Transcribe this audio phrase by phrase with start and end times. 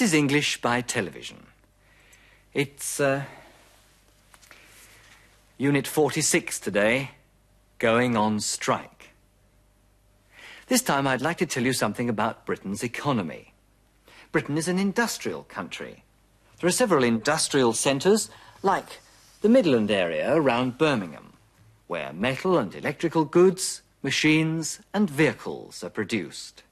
[0.00, 1.44] This is English by television.
[2.54, 3.24] It's uh,
[5.58, 7.10] Unit 46 today,
[7.78, 9.10] going on strike.
[10.68, 13.52] This time I'd like to tell you something about Britain's economy.
[14.32, 16.02] Britain is an industrial country.
[16.58, 18.30] There are several industrial centres,
[18.62, 19.00] like
[19.42, 21.34] the Midland area around Birmingham,
[21.88, 26.62] where metal and electrical goods, machines and vehicles are produced.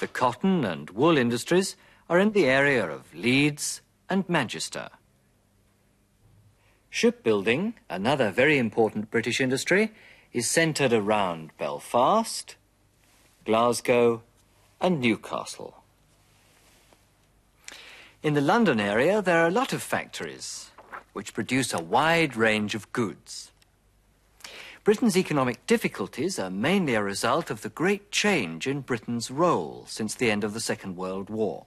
[0.00, 1.76] The cotton and wool industries
[2.08, 4.88] are in the area of Leeds and Manchester.
[6.90, 9.92] Shipbuilding, another very important British industry,
[10.32, 12.56] is centred around Belfast,
[13.44, 14.22] Glasgow
[14.80, 15.82] and Newcastle.
[18.22, 20.70] In the London area, there are a lot of factories
[21.12, 23.50] which produce a wide range of goods.
[24.82, 30.14] Britain's economic difficulties are mainly a result of the great change in Britain's role since
[30.14, 31.66] the end of the Second World War.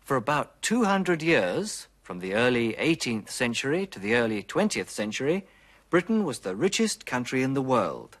[0.00, 5.46] For about 200 years, from the early 18th century to the early 20th century,
[5.90, 8.18] Britain was the richest country in the world.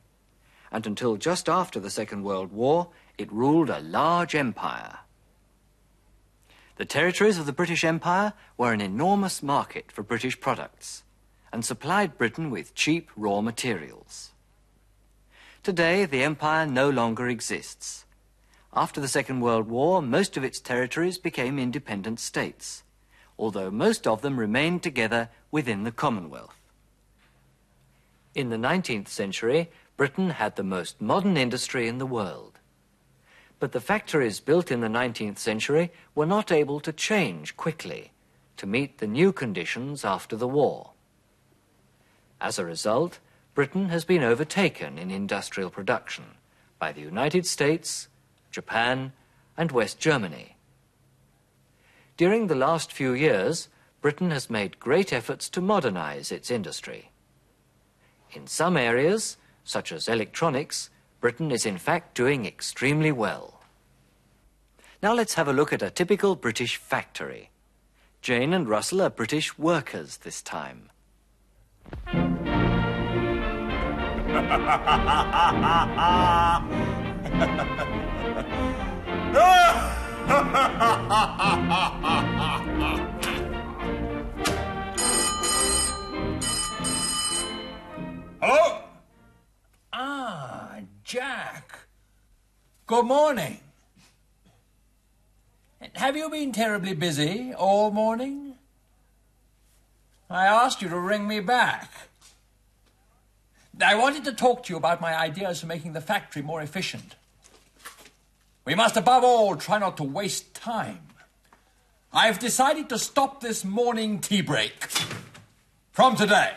[0.70, 5.00] And until just after the Second World War, it ruled a large empire.
[6.76, 11.02] The territories of the British Empire were an enormous market for British products
[11.52, 14.30] and supplied Britain with cheap raw materials.
[15.62, 18.06] Today, the empire no longer exists.
[18.72, 22.84] After the Second World War, most of its territories became independent states,
[23.36, 26.56] although most of them remained together within the Commonwealth.
[28.32, 32.60] In the 19th century, Britain had the most modern industry in the world.
[33.58, 38.12] But the factories built in the 19th century were not able to change quickly
[38.56, 40.92] to meet the new conditions after the war.
[42.40, 43.18] As a result,
[43.52, 46.24] Britain has been overtaken in industrial production
[46.78, 48.08] by the United States,
[48.50, 49.12] Japan,
[49.56, 50.56] and West Germany.
[52.16, 53.68] During the last few years,
[54.00, 57.10] Britain has made great efforts to modernize its industry.
[58.32, 60.90] In some areas, such as electronics,
[61.20, 63.60] Britain is in fact doing extremely well.
[65.02, 67.50] Now let's have a look at a typical British factory.
[68.22, 70.90] Jane and Russell are British workers this time.
[88.40, 88.82] Hello?
[89.92, 91.80] Ah, Jack.
[92.86, 93.58] Good morning.
[95.94, 98.54] Have you been terribly busy all morning?
[100.28, 101.90] I asked you to ring me back.
[103.84, 107.16] I wanted to talk to you about my ideas for making the factory more efficient.
[108.64, 111.00] We must, above all, try not to waste time.
[112.12, 114.72] I've decided to stop this morning tea break
[115.92, 116.52] from today.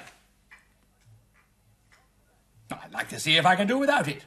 [2.72, 4.26] I'd like to see if I can do without it.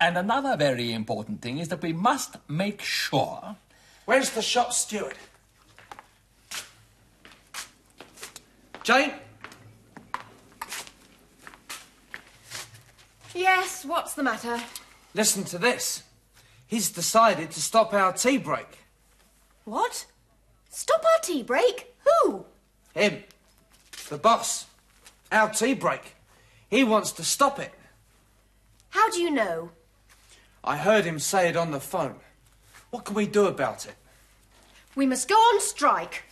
[0.00, 3.56] And another very important thing is that we must make sure.
[4.04, 5.16] Where's the shop steward?
[8.82, 9.12] Jane?
[13.34, 14.60] Yes, what's the matter?
[15.16, 16.02] Listen to this.
[16.66, 18.66] He's decided to stop our tea break.
[19.64, 20.04] What?
[20.68, 21.94] Stop our tea break?
[22.04, 22.44] Who?
[22.92, 23.24] Him.
[24.10, 24.66] The boss.
[25.32, 26.16] Our tea break.
[26.68, 27.72] He wants to stop it.
[28.90, 29.70] How do you know?
[30.62, 32.16] I heard him say it on the phone.
[32.90, 33.94] What can we do about it?
[34.94, 36.24] We must go on strike.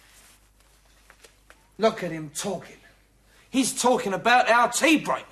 [1.78, 2.76] Look at him talking.
[3.48, 5.26] He's talking about our tea break.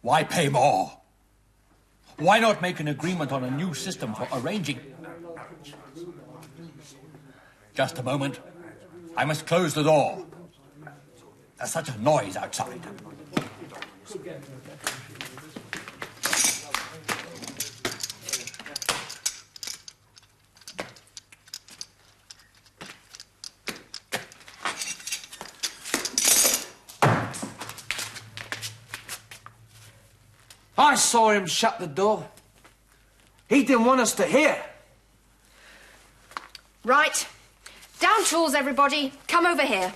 [0.00, 0.97] Why pay more?
[2.18, 4.80] Why not make an agreement on a new system for arranging?
[7.74, 8.40] Just a moment.
[9.16, 10.26] I must close the door.
[11.56, 12.80] There's such a noise outside.
[30.78, 32.28] I saw him shut the door.
[33.48, 34.56] He didn't want us to hear.
[36.84, 37.26] Right.
[37.98, 39.12] Down tools, everybody.
[39.26, 39.92] Come over here.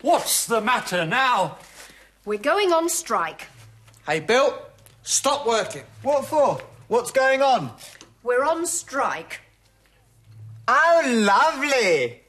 [0.00, 1.58] What's the matter now?
[2.24, 3.48] We're going on strike.
[4.06, 4.58] Hey, Bill,
[5.02, 5.82] stop working.
[6.02, 6.58] What for?
[6.88, 7.70] What's going on?
[8.22, 9.40] We're on strike.
[10.66, 12.22] Oh, lovely!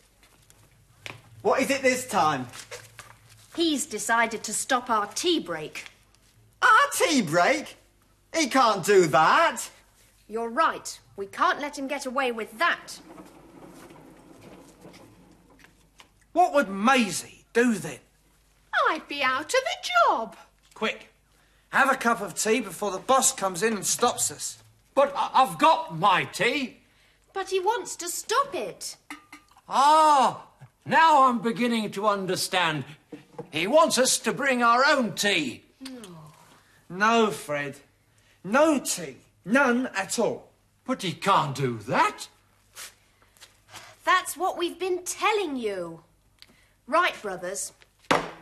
[1.41, 2.47] What is it this time?
[3.55, 5.85] He's decided to stop our tea break.
[6.61, 7.77] Our tea break?
[8.35, 9.69] He can't do that.
[10.27, 10.99] You're right.
[11.15, 12.99] We can't let him get away with that.
[16.33, 17.99] What would Maisie do then?
[18.89, 20.35] I'd be out of a job.
[20.73, 21.09] Quick,
[21.69, 24.57] have a cup of tea before the boss comes in and stops us.
[24.93, 26.81] But I- I've got my tea.
[27.33, 28.95] But he wants to stop it.
[29.67, 30.45] Ah,
[30.85, 32.85] now I'm beginning to understand.
[33.51, 35.63] He wants us to bring our own tea.
[36.89, 37.77] No, Fred.
[38.43, 39.17] No tea.
[39.45, 40.49] None at all.
[40.85, 42.27] But he can't do that.
[44.03, 46.01] That's what we've been telling you.
[46.87, 47.73] Right, brothers.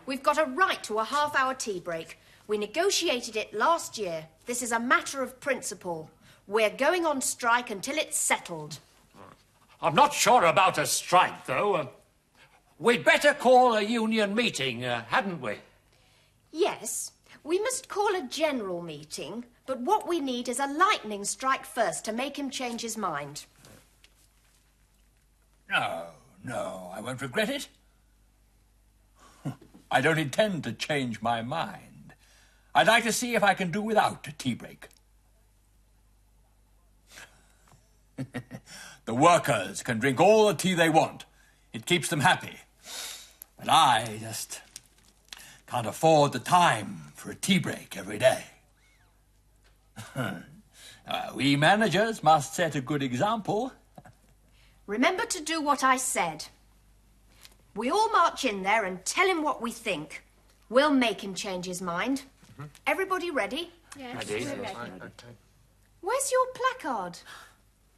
[0.05, 2.17] We've got a right to a half hour tea break.
[2.47, 4.27] We negotiated it last year.
[4.45, 6.09] This is a matter of principle.
[6.47, 8.79] We're going on strike until it's settled.
[9.81, 11.75] I'm not sure about a strike, though.
[11.75, 11.87] Uh,
[12.79, 15.55] we'd better call a union meeting, uh, hadn't we?
[16.53, 17.11] Yes,
[17.47, 22.03] we must call a general meeting, but what we need is a lightning strike first
[22.03, 23.45] to make him change his mind.
[25.69, 26.07] No,
[26.43, 27.69] no, I won't regret it.
[29.91, 32.13] I don't intend to change my mind.
[32.75, 34.89] I'd like to see if I can do without a tea break.
[39.05, 41.23] the workers can drink all the tea they want.
[41.71, 42.57] It keeps them happy.
[43.57, 44.61] But I just
[45.67, 48.43] can't afford the time for a tea break every day.
[51.07, 53.71] Uh, we managers must set a good example.
[54.87, 56.43] Remember to do what I said.
[57.75, 60.21] We all march in there and tell him what we think.
[60.69, 62.23] We'll make him change his mind.
[62.85, 63.71] Everybody ready?
[63.97, 64.43] Yes, Ready.
[64.43, 64.75] we're ready.
[66.01, 67.19] Where's your placard?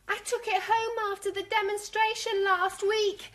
[0.07, 3.31] I took it home after the demonstration last week.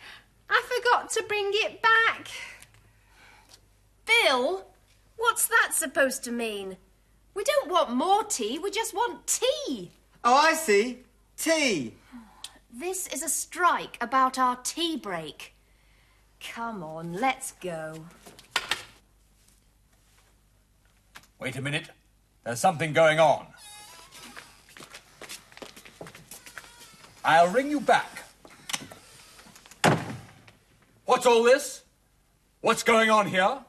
[0.49, 2.29] I forgot to bring it back.
[4.05, 4.65] Bill,
[5.17, 6.77] what's that supposed to mean?
[7.33, 9.91] We don't want more tea, we just want tea.
[10.23, 10.99] Oh, I see.
[11.37, 11.93] Tea.
[12.73, 15.53] This is a strike about our tea break.
[16.39, 18.05] Come on, let's go.
[21.39, 21.89] Wait a minute.
[22.43, 23.47] There's something going on.
[27.23, 28.23] I'll ring you back.
[31.05, 31.83] What's all this?
[32.61, 33.59] What's going on here?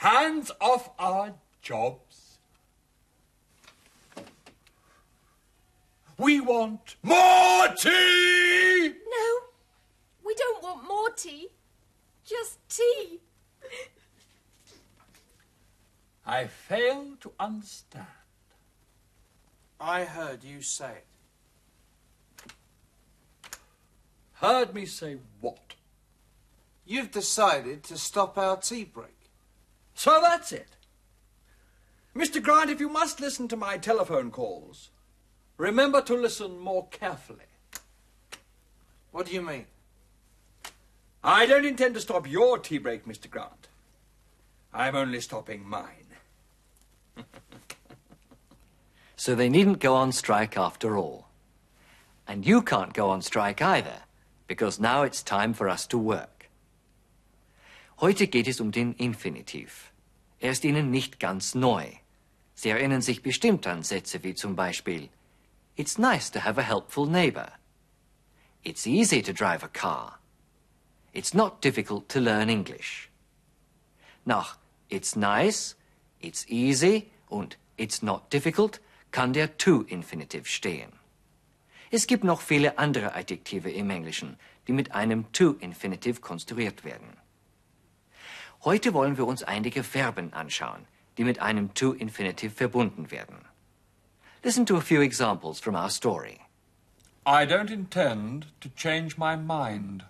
[0.00, 2.38] Hands off our jobs.
[6.16, 8.88] We want more tea!
[8.88, 9.38] No,
[10.24, 11.48] we don't want more tea.
[12.24, 13.20] Just tea.
[16.24, 18.06] I fail to understand.
[19.78, 22.46] I heard you say it.
[24.32, 25.74] Heard me say what?
[26.86, 29.19] You've decided to stop our tea break.
[30.00, 30.76] So that's it.
[32.16, 32.42] Mr.
[32.42, 34.88] Grant, if you must listen to my telephone calls,
[35.58, 37.52] remember to listen more carefully.
[39.12, 39.66] What do you mean?
[41.22, 43.28] I don't intend to stop your tea break, Mr.
[43.28, 43.68] Grant.
[44.72, 46.08] I'm only stopping mine.
[49.16, 51.28] So they needn't go on strike after all.
[52.26, 54.04] And you can't go on strike either,
[54.46, 56.48] because now it's time for us to work.
[58.00, 59.89] Heute geht es um den Infinitiv.
[60.40, 61.86] Er ist Ihnen nicht ganz neu.
[62.54, 65.10] Sie erinnern sich bestimmt an Sätze wie zum Beispiel
[65.76, 67.52] It's nice to have a helpful neighbor.
[68.62, 70.18] It's easy to drive a car.
[71.12, 73.10] It's not difficult to learn English.
[74.24, 75.76] Nach It's nice,
[76.20, 78.80] It's easy und It's not difficult
[79.10, 80.92] kann der To-Infinitiv stehen.
[81.90, 87.19] Es gibt noch viele andere Adjektive im Englischen, die mit einem To-Infinitiv konstruiert werden.
[88.62, 90.86] Heute wollen wir uns einige Verben anschauen,
[91.16, 93.36] die mit einem To-Infinitiv verbunden werden.
[94.42, 96.40] Listen to a few examples from our story.
[97.26, 100.04] I don't intend to change my mind.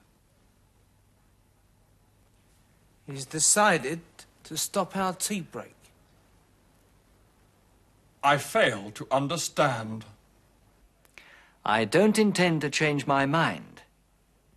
[3.07, 4.01] He's decided
[4.45, 5.75] to stop our tea break.
[8.23, 10.05] I fail to understand.
[11.65, 13.83] I don't intend to change my mind.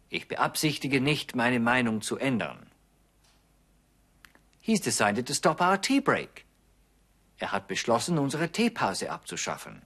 [0.09, 2.73] Ich beabsichtige nicht, meine Meinung zu ändern.
[4.65, 6.46] He's decided to stop our tea break.
[7.38, 9.82] Er hat beschlossen, unsere Teepause abzuschaffen.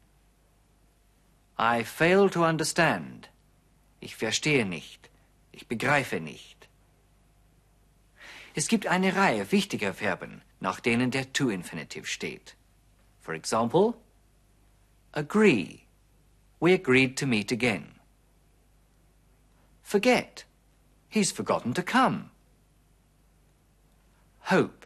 [1.57, 3.29] I fail to understand.
[4.00, 5.10] Ich verstehe nicht.
[5.51, 6.69] Ich begreife nicht.
[8.53, 12.55] Es gibt eine Reihe wichtiger Verben, nach denen der To-Infinitiv steht.
[13.19, 13.96] For example,
[15.12, 15.88] agree.
[16.60, 17.96] We agreed to meet again.
[19.81, 20.46] Forget.
[21.10, 22.29] He's forgotten to come.
[24.48, 24.86] Hope.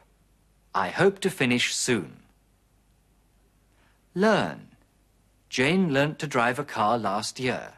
[0.73, 2.23] I hope to finish soon.
[4.15, 4.69] Learn.
[5.49, 7.73] Jane learnt to drive a car last year.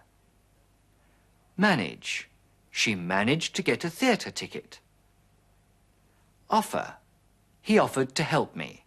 [1.57, 2.29] Manage.
[2.71, 4.79] She managed to get a theatre ticket.
[6.49, 6.93] Offer.
[7.61, 8.85] He offered to help me.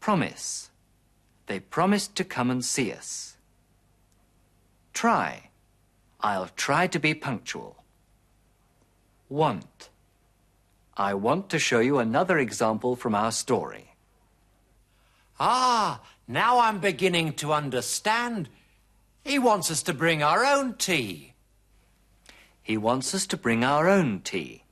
[0.00, 0.68] Promise.
[1.46, 3.38] They promised to come and see us.
[4.92, 5.48] Try.
[6.20, 7.84] I'll try to be punctual.
[9.30, 9.88] Want.
[10.96, 13.92] I want to show you another example from our story.
[15.38, 18.48] Ah, now I'm beginning to understand.
[19.22, 21.34] He wants us to bring our own tea.
[22.62, 24.62] He wants us to bring our own tea.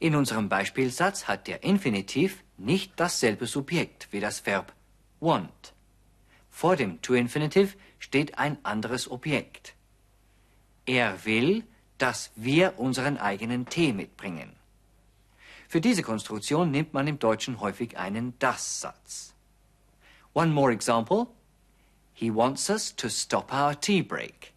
[0.00, 4.72] In unserem Beispielsatz hat der Infinitiv nicht dasselbe Subjekt wie das Verb
[5.20, 5.72] want.
[6.50, 9.74] Vor dem To-Infinitiv steht ein anderes Objekt.
[10.86, 11.64] Er will,
[11.98, 14.57] dass wir unseren eigenen Tee mitbringen.
[15.68, 19.34] Für diese Konstruktion nimmt man im Deutschen häufig einen Das-Satz.
[20.32, 21.28] One more example.
[22.14, 24.54] He wants us to stop our tea break.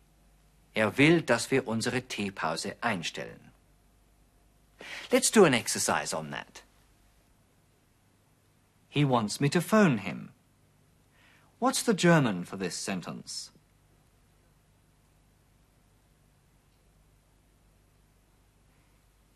[0.73, 3.51] Er will, dass wir unsere Teepause einstellen.
[5.11, 6.63] Let's do an exercise on that.
[8.87, 10.29] He wants me to phone him.
[11.59, 13.50] What's the German for this sentence?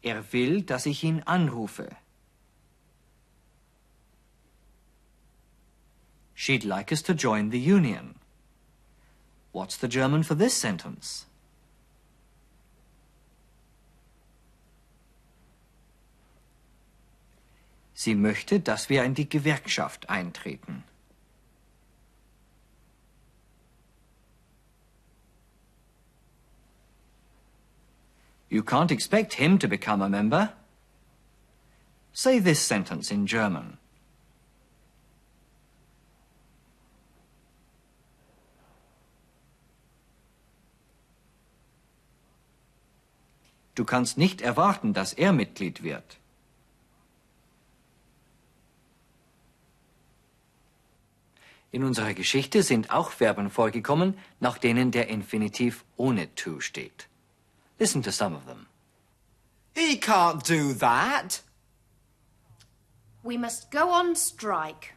[0.05, 1.89] Er will, dass ich ihn anrufe.
[6.35, 8.13] She'd like us to join the union.
[9.51, 11.25] What's the German for this sentence?
[17.95, 20.83] Sie möchte, dass wir in die Gewerkschaft eintreten.
[28.49, 30.53] You can't expect him to become a member.
[32.13, 33.77] Say this sentence in German.
[43.75, 46.17] Du kannst nicht erwarten, dass er Mitglied wird.
[51.71, 57.09] In unserer Geschichte sind auch Verben vorgekommen, nach denen der Infinitiv ohne to steht.
[57.79, 58.67] Listen to some of them.
[59.73, 61.41] He can't do that.
[63.23, 64.93] We must go on strike.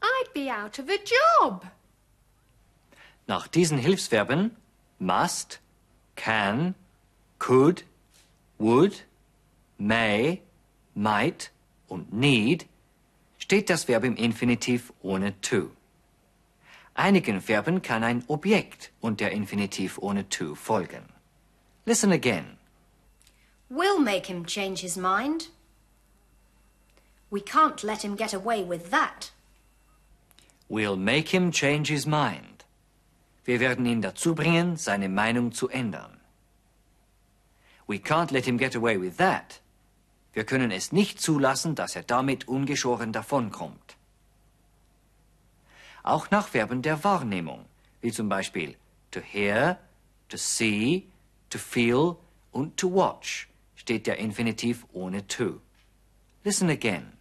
[0.00, 1.66] I'd be out of a job.
[3.26, 4.50] Nach diesen Hilfsverben
[4.98, 5.58] must,
[6.14, 6.74] can,
[7.38, 7.84] could,
[8.58, 9.02] would,
[9.78, 10.40] may,
[10.94, 11.50] might
[11.88, 12.66] und need
[13.38, 15.70] steht das Verb im Infinitiv ohne to.
[16.94, 21.04] Einigen Verben kann ein Objekt und der Infinitiv ohne to folgen.
[21.84, 22.56] Listen again.
[23.68, 25.50] We'll make him change his mind.
[27.30, 29.32] We can't let him get away with that.
[30.68, 32.64] We'll make him change his mind.
[33.44, 36.20] Wir werden ihn dazu bringen, seine Meinung zu ändern.
[37.88, 39.60] We can't let him get away with that.
[40.32, 43.96] Wir können es nicht zulassen, dass er damit ungeschoren davonkommt.
[46.04, 47.64] Auch nach Verben der Wahrnehmung,
[48.02, 48.76] wie zum Beispiel
[49.10, 49.78] to hear,
[50.28, 51.08] to see,
[51.48, 52.16] to feel
[52.52, 55.60] und to watch, steht der Infinitiv ohne to.
[56.44, 57.14] Listen again.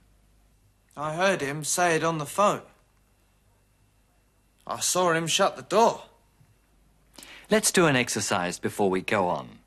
[0.97, 2.61] I heard him say it on the phone.
[4.67, 6.03] I saw him shut the door.
[7.49, 9.59] Let's do an exercise before we go on.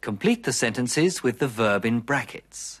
[0.00, 2.80] Complete the sentences with the verb in brackets.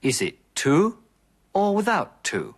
[0.00, 0.98] Is it to
[1.52, 2.54] or without to?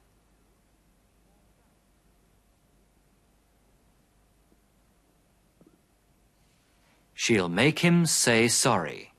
[7.21, 9.13] She'll make him say sorry.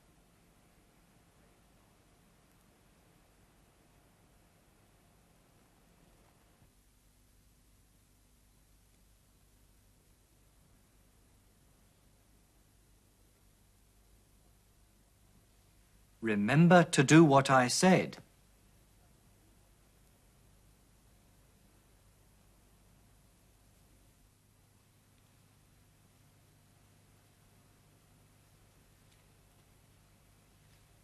[16.22, 18.16] Remember to do what I said.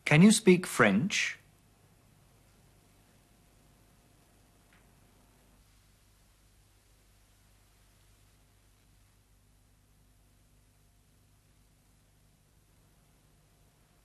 [0.07, 1.37] Can you speak French?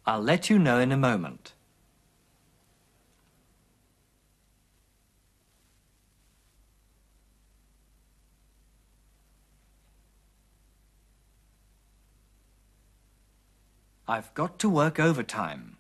[0.08, 1.54] I'll let you know in a moment.
[14.08, 15.71] I've got to work overtime.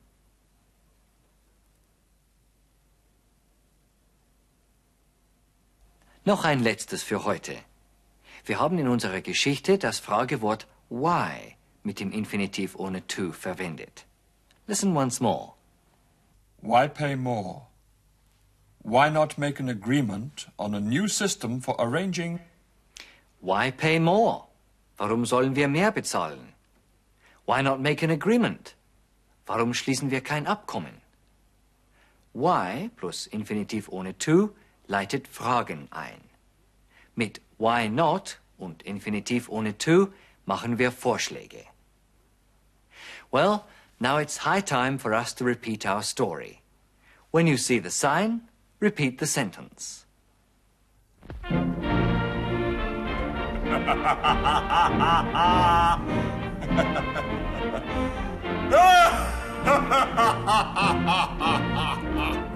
[6.31, 7.57] Noch ein letztes für heute.
[8.45, 14.05] Wir haben in unserer Geschichte das Fragewort why mit dem Infinitiv ohne to verwendet.
[14.65, 15.55] Listen once more.
[16.61, 17.63] Why pay more?
[18.81, 22.39] Why not make an agreement on a new system for arranging?
[23.41, 24.45] Why pay more?
[24.95, 26.53] Warum sollen wir mehr bezahlen?
[27.45, 28.75] Why not make an agreement?
[29.45, 31.01] Warum schließen wir kein Abkommen?
[32.31, 34.55] Why plus Infinitiv ohne to
[34.91, 36.21] leitet Fragen ein.
[37.15, 40.13] Mit why not und Infinitiv ohne to
[40.45, 41.63] machen wir Vorschläge.
[43.31, 43.65] Well,
[43.99, 46.61] now it's high time for us to repeat our story.
[47.31, 48.41] When you see the sign,
[48.79, 50.05] repeat the sentence.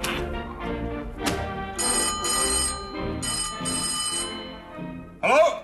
[5.27, 5.59] Hello?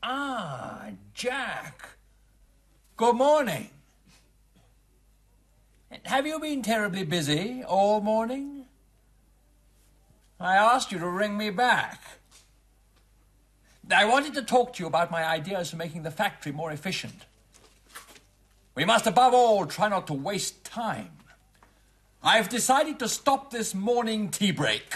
[0.00, 1.88] Ah, Jack.
[2.96, 3.68] Good morning.
[6.04, 8.66] Have you been terribly busy all morning?
[10.38, 12.00] I asked you to ring me back.
[13.92, 17.26] I wanted to talk to you about my ideas for making the factory more efficient.
[18.76, 21.10] We must, above all, try not to waste time.
[22.22, 24.94] I've decided to stop this morning tea break.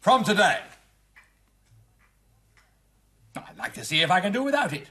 [0.00, 0.60] From today.
[3.36, 4.90] I'd like to see if I can do without it.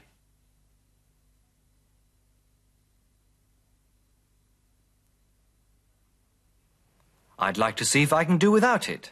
[7.38, 9.10] I'd like to see if I can do without it.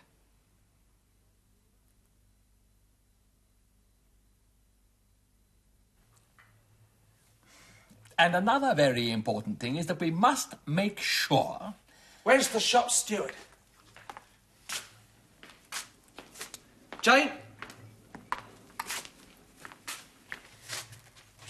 [8.19, 11.75] And another very important thing is that we must make sure
[12.23, 13.33] Where's the shop steward?
[17.01, 17.31] Jane?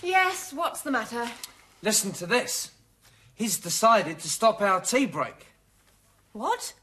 [0.02, 1.30] Yes, what's the matter?
[1.82, 2.70] Listen to this.
[3.34, 5.46] He's decided to stop our tea break.
[6.32, 6.74] What?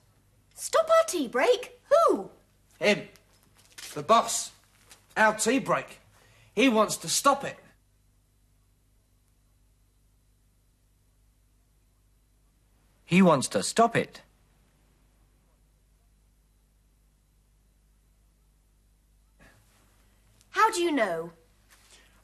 [0.55, 1.79] Stop our tea break?
[1.89, 2.29] Who?
[2.79, 3.07] Him.
[3.93, 4.51] The boss.
[5.15, 5.99] Our tea break.
[6.53, 7.57] He wants to stop it.
[13.05, 14.21] He wants to stop it.
[20.49, 21.31] How do you know?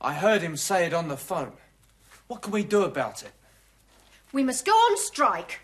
[0.04, 1.54] I heard him say it on the phone.
[2.28, 3.32] What can we do about it?
[4.34, 5.62] We must go on strike.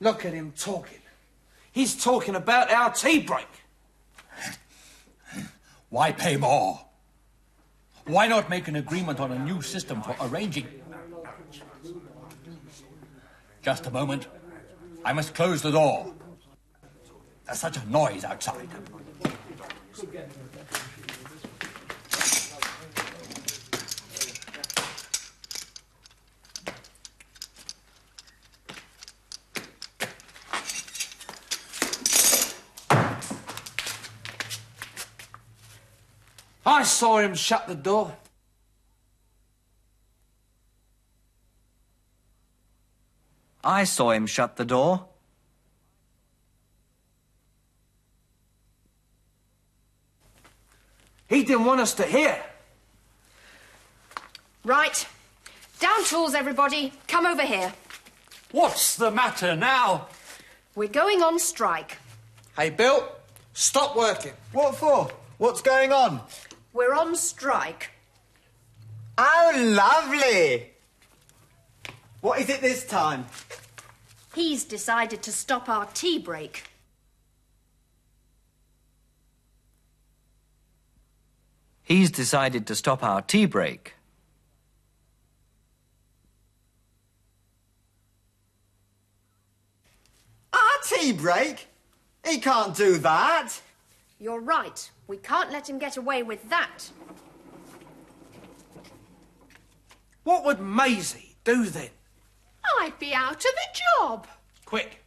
[0.00, 1.00] Look at him talking.
[1.72, 3.48] He's talking about our tea break.
[5.90, 6.80] why pay more?
[8.06, 10.66] Why not make an agreement on a new system for arranging?
[13.62, 14.28] Just a moment.
[15.04, 16.14] I must close the door.
[17.44, 18.68] There's such a noise outside.
[36.86, 38.16] Saw him shut the door.
[43.62, 45.06] I saw him shut the door.
[51.28, 52.40] He didn't want us to hear.
[54.64, 55.06] Right.
[55.80, 56.92] Down tools, everybody.
[57.08, 57.72] Come over here.
[58.52, 60.06] What's the matter now?
[60.76, 61.98] We're going on strike.
[62.56, 63.06] Hey, Bill,
[63.52, 64.32] stop working.
[64.52, 65.10] What for?
[65.38, 66.20] What's going on?
[66.76, 67.92] We're on strike.
[69.16, 70.72] Oh, lovely!
[72.20, 73.24] What is it this time?
[74.34, 76.64] He's decided to stop our tea break.
[81.82, 83.94] He's decided to stop our tea break.
[90.52, 91.68] Our tea break?
[92.22, 93.62] He can't do that.
[94.20, 94.90] You're right.
[95.06, 96.90] We can't let him get away with that.
[100.24, 101.90] What would Maisie do then?
[102.80, 104.26] I'd be out of a job.
[104.64, 105.04] Quick,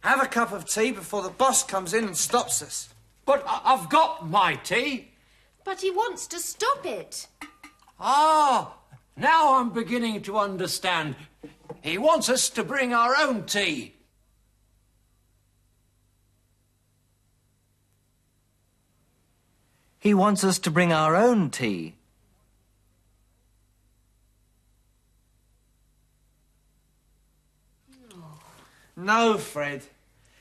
[0.00, 2.88] have a cup of tea before the boss comes in and stops us.
[3.24, 5.12] But I- I've got my tea.
[5.64, 7.28] But he wants to stop it.
[7.98, 8.74] Ah,
[9.16, 11.16] now I'm beginning to understand.
[11.82, 13.95] He wants us to bring our own tea.
[20.06, 21.96] He wants us to bring our own tea.
[28.94, 29.82] No, Fred.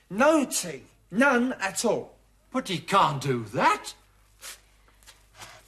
[0.08, 0.84] No tea.
[1.10, 2.14] None at all.
[2.52, 3.96] But he can't do that.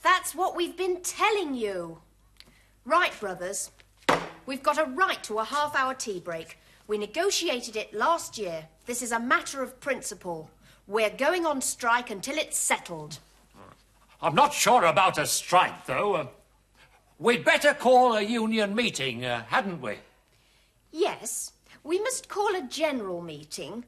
[0.04, 1.98] That's what we've been telling you.
[2.86, 3.72] Right, brothers.
[4.46, 6.60] We've got a right to a half hour tea break.
[6.86, 8.68] We negotiated it last year.
[8.86, 10.52] This is a matter of principle.
[10.86, 13.18] We're going on strike until it's settled.
[14.22, 16.16] I'm not sure about a strike, though.
[16.16, 16.28] Uh,
[17.20, 19.98] we'd better call a union meeting, uh, hadn't we?
[20.92, 21.52] Yes,
[21.84, 23.86] we must call a general meeting.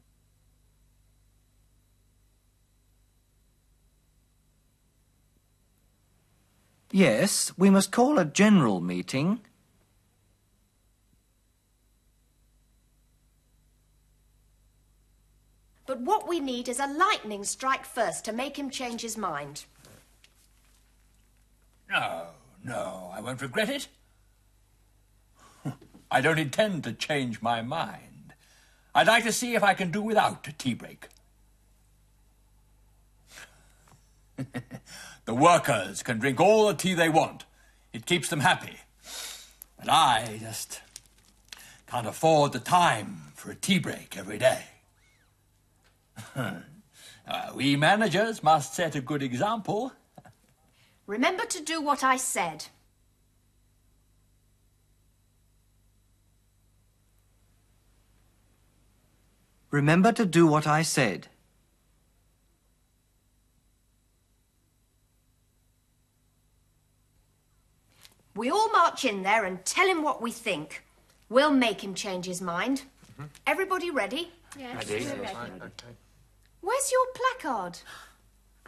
[6.91, 9.41] Yes, we must call a general meeting.
[15.85, 19.65] But what we need is a lightning strike first to make him change his mind.
[21.89, 22.27] No,
[22.63, 23.87] no, I won't regret it.
[26.11, 28.33] I don't intend to change my mind.
[28.93, 31.07] I'd like to see if I can do without a tea break.
[35.25, 37.45] the workers can drink all the tea they want.
[37.91, 38.77] It keeps them happy.
[39.77, 40.81] But I just
[41.87, 44.63] can't afford the time for a tea break every day.
[46.35, 46.59] uh,
[47.55, 49.93] we managers must set a good example.
[51.09, 52.67] Remember to do what I said.
[59.71, 61.27] Remember to do what I said.
[68.35, 70.83] We all march in there and tell him what we think.
[71.27, 72.83] We'll make him change his mind.
[73.13, 73.23] Mm-hmm.
[73.47, 74.31] Everybody ready?
[74.55, 75.05] Yes, Ready?
[75.05, 75.71] we're ready.
[76.61, 77.79] Where's your placard?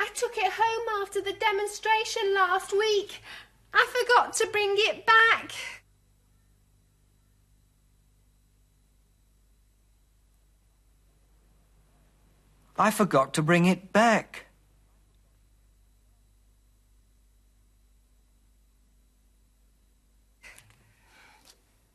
[0.02, 3.22] I took it home after the demonstration last week.
[3.72, 5.52] I forgot to bring it back.
[12.80, 14.48] I forgot to bring it back.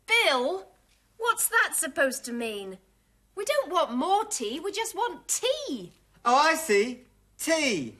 [0.06, 0.68] Bill,
[1.16, 2.78] what's that supposed to mean?
[3.34, 5.92] We don't want more tea, we just want tea.
[6.24, 7.05] Oh, I see.
[7.38, 7.94] Tea.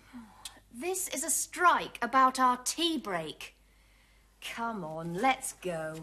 [0.75, 3.55] This is a strike about our tea break.
[4.41, 5.95] Come on, let's go.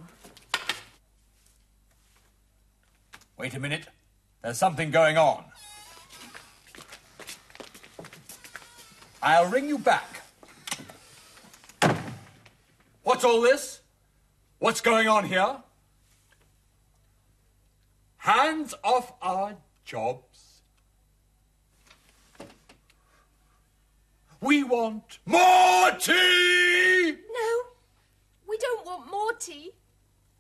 [3.38, 3.88] Wait a minute.
[4.42, 5.46] There's something going on.
[9.22, 10.22] I'll ring you back.
[13.04, 13.82] What's all this?
[14.60, 15.58] What's going on here?
[18.18, 20.33] Hands off our jobs.
[24.44, 27.12] We want more tea!
[27.12, 27.62] No,
[28.46, 29.72] we don't want more tea.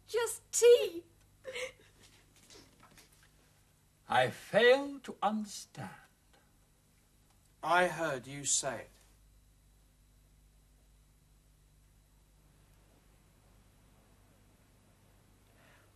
[0.09, 1.03] Just tea.
[4.09, 5.87] I fail to understand.
[7.63, 8.89] I heard you say it.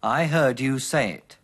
[0.02, 1.36] I heard you say it.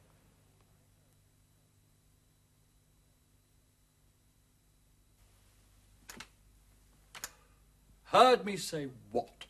[8.13, 9.45] Heard me say what?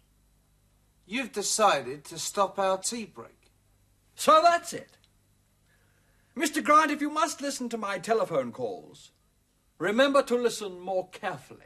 [1.05, 3.51] You've decided to stop our tea break.
[4.15, 4.97] So that's it.
[6.37, 6.63] Mr.
[6.63, 9.11] Grant, if you must listen to my telephone calls,
[9.79, 11.59] remember to listen more carefully.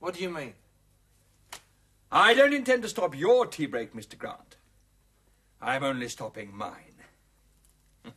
[0.00, 0.54] What do you mean?
[2.10, 4.18] I don't intend to stop your tea break, Mr.
[4.18, 4.56] Grant.
[5.62, 6.96] I'm only stopping mine.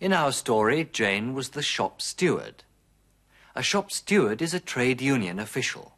[0.00, 2.63] In our story, Jane was the shop steward.
[3.56, 5.96] A shop steward is a trade union official.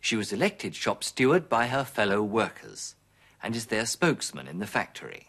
[0.00, 2.94] She was elected shop steward by her fellow workers
[3.42, 5.28] and is their spokesman in the factory.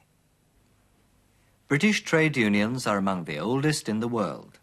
[1.68, 4.60] British trade unions are among the oldest in the world.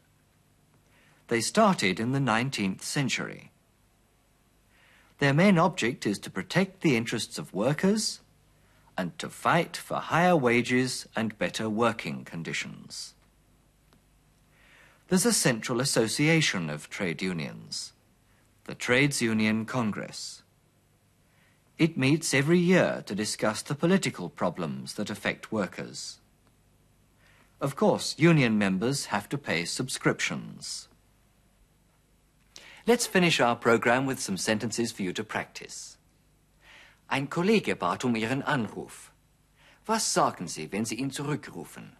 [1.26, 3.50] They started in the 19th century.
[5.18, 8.20] Their main object is to protect the interests of workers
[8.96, 13.14] and to fight for higher wages and better working conditions.
[15.08, 17.94] There's a central association of trade unions,
[18.64, 20.42] the Trades Union Congress.
[21.78, 26.18] It meets every year to discuss the political problems that affect workers.
[27.58, 30.88] Of course, union members have to pay subscriptions.
[32.86, 35.96] Let's finish our program with some sentences for you to practice.
[37.08, 39.10] Ein Kollege bat um Ihren Anruf.
[39.86, 41.97] Was sagen Sie, wenn Sie ihn zurückrufen?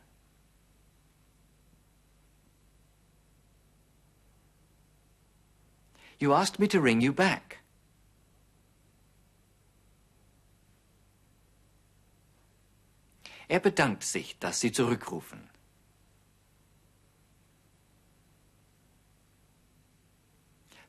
[6.19, 7.59] You asked me to ring you back.
[13.49, 15.49] Er bedankt sich, dass Sie zurückrufen.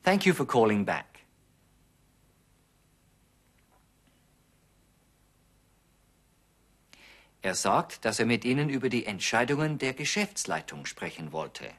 [0.02, 1.06] Thank you for calling back.
[7.42, 11.70] Er sagt, dass er mit Ihnen über die Entscheidungen der Geschäftsleitung sprechen wollte.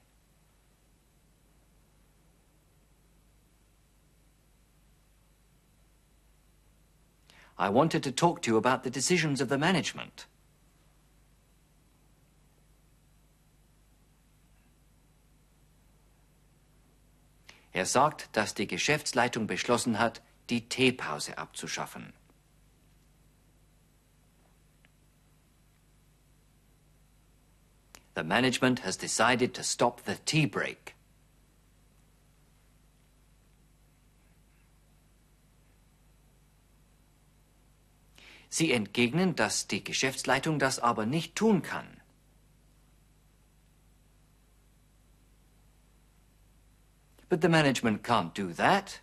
[7.61, 10.25] I wanted to talk to you about the decisions of the management.
[17.71, 22.13] Er sagt, dass die Geschäftsleitung beschlossen hat, die Teepause abzuschaffen.
[28.15, 30.95] The management has decided to stop the tea break.
[38.53, 41.87] Sie entgegnen, dass die Geschäftsleitung das aber nicht tun kann.
[47.29, 48.99] But the management can't do that.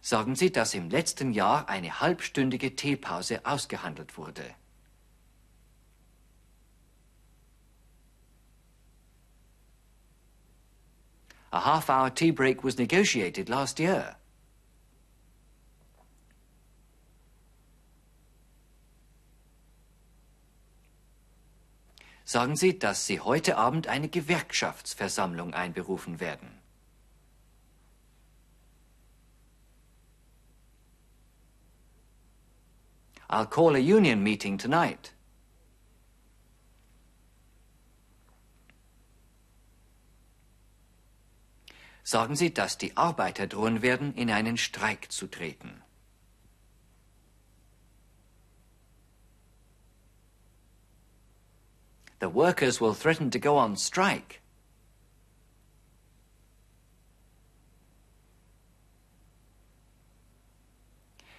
[0.00, 4.54] Sagen Sie, dass im letzten Jahr eine halbstündige Teepause ausgehandelt wurde.
[11.52, 14.16] A half hour tea break was negotiated last year.
[22.24, 26.62] Sagen Sie, dass Sie heute Abend eine Gewerkschaftsversammlung einberufen werden.
[33.28, 35.12] I'll call a union meeting tonight.
[42.04, 45.82] Sagen Sie, dass die Arbeiter drohen werden, in einen Streik zu treten.
[52.20, 54.38] The workers will threaten to go on strike.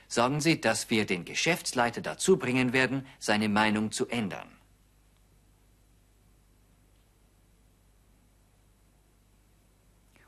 [0.10, 4.48] Sagen Sie, dass wir den Geschäftsleiter dazu bringen werden, seine Meinung zu ändern.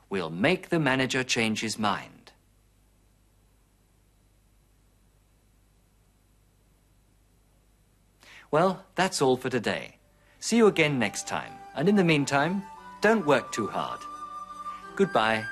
[0.08, 2.32] We'll make the manager change his mind.
[8.50, 9.96] Well, that's all for today.
[10.38, 11.52] See you again next time.
[11.74, 12.62] And in the meantime,
[13.00, 14.00] don't work too hard.
[14.94, 15.44] Goodbye.